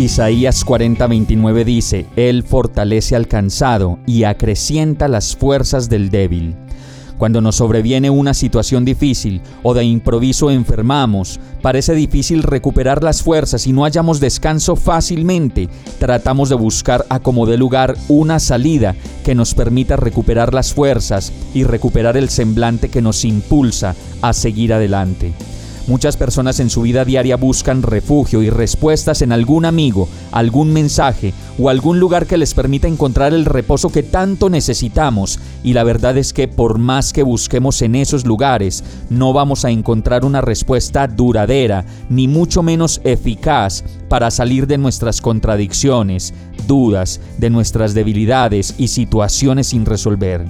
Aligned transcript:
Isaías 0.00 0.64
40:29 0.64 1.62
dice, 1.62 2.06
Él 2.16 2.42
fortalece 2.42 3.16
al 3.16 3.28
cansado 3.28 3.98
y 4.06 4.24
acrecienta 4.24 5.08
las 5.08 5.36
fuerzas 5.36 5.90
del 5.90 6.08
débil. 6.08 6.56
Cuando 7.18 7.42
nos 7.42 7.56
sobreviene 7.56 8.08
una 8.08 8.32
situación 8.32 8.86
difícil 8.86 9.42
o 9.62 9.74
de 9.74 9.84
improviso 9.84 10.50
enfermamos, 10.50 11.38
parece 11.60 11.94
difícil 11.94 12.42
recuperar 12.42 13.04
las 13.04 13.22
fuerzas 13.22 13.66
y 13.66 13.74
no 13.74 13.82
hallamos 13.82 14.20
descanso 14.20 14.74
fácilmente. 14.74 15.68
Tratamos 15.98 16.48
de 16.48 16.54
buscar 16.54 17.04
a 17.10 17.20
como 17.20 17.44
de 17.44 17.58
lugar 17.58 17.94
una 18.08 18.38
salida 18.38 18.96
que 19.22 19.34
nos 19.34 19.52
permita 19.52 19.96
recuperar 19.96 20.54
las 20.54 20.72
fuerzas 20.72 21.30
y 21.52 21.64
recuperar 21.64 22.16
el 22.16 22.30
semblante 22.30 22.88
que 22.88 23.02
nos 23.02 23.26
impulsa 23.26 23.94
a 24.22 24.32
seguir 24.32 24.72
adelante. 24.72 25.34
Muchas 25.90 26.16
personas 26.16 26.60
en 26.60 26.70
su 26.70 26.82
vida 26.82 27.04
diaria 27.04 27.36
buscan 27.36 27.82
refugio 27.82 28.42
y 28.42 28.48
respuestas 28.48 29.22
en 29.22 29.32
algún 29.32 29.64
amigo, 29.64 30.08
algún 30.30 30.72
mensaje 30.72 31.34
o 31.58 31.68
algún 31.68 31.98
lugar 31.98 32.26
que 32.26 32.38
les 32.38 32.54
permita 32.54 32.86
encontrar 32.86 33.34
el 33.34 33.44
reposo 33.44 33.90
que 33.90 34.04
tanto 34.04 34.48
necesitamos. 34.50 35.40
Y 35.64 35.72
la 35.72 35.82
verdad 35.82 36.16
es 36.16 36.32
que 36.32 36.46
por 36.46 36.78
más 36.78 37.12
que 37.12 37.24
busquemos 37.24 37.82
en 37.82 37.96
esos 37.96 38.24
lugares, 38.24 38.84
no 39.08 39.32
vamos 39.32 39.64
a 39.64 39.70
encontrar 39.70 40.24
una 40.24 40.40
respuesta 40.40 41.08
duradera, 41.08 41.84
ni 42.08 42.28
mucho 42.28 42.62
menos 42.62 43.00
eficaz 43.02 43.82
para 44.08 44.30
salir 44.30 44.68
de 44.68 44.78
nuestras 44.78 45.20
contradicciones, 45.20 46.32
dudas, 46.68 47.20
de 47.38 47.50
nuestras 47.50 47.94
debilidades 47.94 48.76
y 48.78 48.86
situaciones 48.86 49.66
sin 49.66 49.84
resolver. 49.84 50.46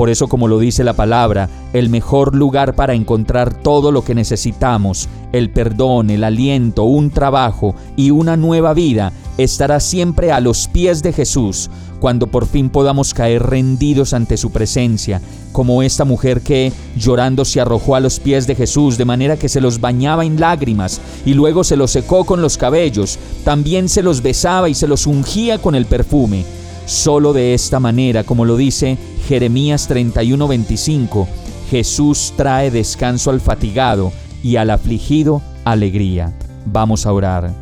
Por 0.00 0.08
eso, 0.08 0.28
como 0.28 0.48
lo 0.48 0.58
dice 0.58 0.82
la 0.82 0.94
palabra, 0.94 1.50
el 1.74 1.90
mejor 1.90 2.34
lugar 2.34 2.74
para 2.74 2.94
encontrar 2.94 3.52
todo 3.52 3.92
lo 3.92 4.02
que 4.02 4.14
necesitamos, 4.14 5.10
el 5.30 5.50
perdón, 5.50 6.08
el 6.08 6.24
aliento, 6.24 6.84
un 6.84 7.10
trabajo 7.10 7.74
y 7.96 8.10
una 8.10 8.38
nueva 8.38 8.72
vida, 8.72 9.12
estará 9.36 9.78
siempre 9.78 10.32
a 10.32 10.40
los 10.40 10.68
pies 10.68 11.02
de 11.02 11.12
Jesús, 11.12 11.68
cuando 12.00 12.28
por 12.28 12.46
fin 12.46 12.70
podamos 12.70 13.12
caer 13.12 13.42
rendidos 13.42 14.14
ante 14.14 14.38
su 14.38 14.50
presencia, 14.50 15.20
como 15.52 15.82
esta 15.82 16.06
mujer 16.06 16.40
que, 16.40 16.72
llorando, 16.96 17.44
se 17.44 17.60
arrojó 17.60 17.94
a 17.94 18.00
los 18.00 18.20
pies 18.20 18.46
de 18.46 18.54
Jesús 18.54 18.96
de 18.96 19.04
manera 19.04 19.36
que 19.36 19.50
se 19.50 19.60
los 19.60 19.82
bañaba 19.82 20.24
en 20.24 20.40
lágrimas 20.40 20.98
y 21.26 21.34
luego 21.34 21.62
se 21.62 21.76
los 21.76 21.90
secó 21.90 22.24
con 22.24 22.40
los 22.40 22.56
cabellos, 22.56 23.18
también 23.44 23.86
se 23.86 24.02
los 24.02 24.22
besaba 24.22 24.70
y 24.70 24.74
se 24.74 24.88
los 24.88 25.06
ungía 25.06 25.58
con 25.58 25.74
el 25.74 25.84
perfume. 25.84 26.46
Solo 26.86 27.34
de 27.34 27.54
esta 27.54 27.78
manera, 27.78 28.24
como 28.24 28.46
lo 28.46 28.56
dice 28.56 28.98
Jeremías 29.28 29.88
31:25, 29.88 31.26
Jesús 31.70 32.32
trae 32.36 32.70
descanso 32.70 33.30
al 33.30 33.40
fatigado 33.40 34.12
y 34.42 34.56
al 34.56 34.70
afligido 34.70 35.42
alegría. 35.64 36.32
Vamos 36.66 37.06
a 37.06 37.12
orar. 37.12 37.52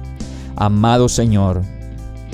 Amado 0.57 1.09
Señor, 1.09 1.63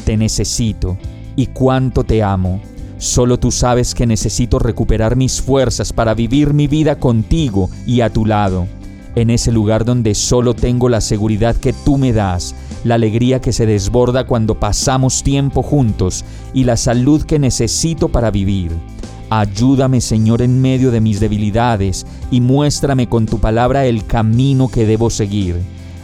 te 0.05 0.17
necesito 0.17 0.97
y 1.37 1.47
cuánto 1.47 2.05
te 2.05 2.23
amo. 2.23 2.61
Solo 2.99 3.39
tú 3.39 3.51
sabes 3.51 3.95
que 3.95 4.07
necesito 4.07 4.59
recuperar 4.59 5.17
mis 5.17 5.43
fuerzas 5.43 5.93
para 5.93 6.15
vivir 6.15 6.55
mi 6.55 6.69
vida 6.69 6.99
contigo 6.99 7.69
y 7.87 8.01
a 8.01 8.11
tu 8.11 8.25
lado, 8.25 8.67
en 9.15 9.31
ese 9.31 9.53
lugar 9.53 9.85
donde 9.85 10.15
solo 10.15 10.55
tengo 10.55 10.89
la 10.89 11.01
seguridad 11.01 11.57
que 11.57 11.73
tú 11.73 11.99
me 11.99 12.13
das 12.13 12.55
la 12.85 12.97
alegría 12.97 13.41
que 13.41 13.53
se 13.53 13.67
desborda 13.67 14.27
cuando 14.27 14.61
pasamos 14.61 15.23
tiempo 15.23 15.63
juntos 15.63 16.25
y 16.53 16.65
la 16.65 16.77
salud 16.77 17.23
que 17.23 17.39
necesito 17.39 18.09
para 18.09 18.31
vivir. 18.31 18.73
Ayúdame 19.37 20.01
Señor 20.01 20.43
en 20.43 20.61
medio 20.61 20.93
de 20.93 21.01
mis 21.01 21.19
debilidades 21.19 22.07
y 22.31 22.41
muéstrame 22.41 23.09
con 23.09 23.27
tu 23.27 23.41
palabra 23.41 23.85
el 23.85 24.07
camino 24.07 24.69
que 24.69 24.87
debo 24.87 25.11
seguir. 25.11 25.61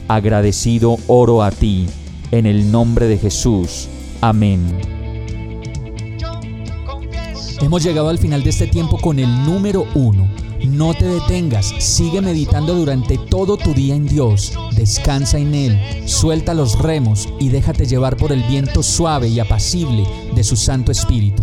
Agradecido 0.09 0.97
oro 1.07 1.45
a 1.45 1.53
ti, 1.53 1.87
en 2.33 2.45
el 2.45 2.73
nombre 2.73 3.07
de 3.07 3.19
Jesús. 3.19 3.87
Amén. 4.21 4.61
Hemos 7.61 7.85
llegado 7.85 8.09
al 8.09 8.19
final 8.19 8.43
de 8.43 8.51
este 8.51 8.67
tiempo 8.67 8.99
con 8.99 9.21
el 9.21 9.29
número 9.45 9.87
uno 9.95 10.29
no 10.67 10.93
te 10.93 11.07
detengas, 11.07 11.73
sigue 11.79 12.21
meditando 12.21 12.75
durante 12.75 13.17
todo 13.17 13.57
tu 13.57 13.73
día 13.73 13.95
en 13.95 14.07
Dios, 14.07 14.53
descansa 14.77 15.39
en 15.39 15.55
Él, 15.55 15.79
suelta 16.07 16.53
los 16.55 16.79
remos 16.79 17.29
y 17.39 17.49
déjate 17.49 17.87
llevar 17.87 18.17
por 18.17 18.31
el 18.31 18.43
viento 18.43 18.83
suave 18.83 19.29
y 19.29 19.41
apacible 19.41 20.05
de 20.35 20.45
su 20.45 20.57
Santo 20.57 20.93
Espíritu. 20.93 21.43